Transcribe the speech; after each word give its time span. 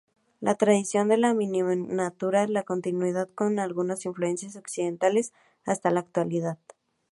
La 0.39 0.55
tradición 0.55 1.09
de 1.09 1.17
la 1.17 1.35
miniatura 1.35 2.47
ha 2.55 2.63
continuado, 2.63 3.27
con 3.35 3.59
algunas 3.59 4.03
influencias 4.03 4.55
occidentales, 4.55 5.31
hasta 5.63 5.91
la 5.91 5.99
actualidad. 5.99 6.57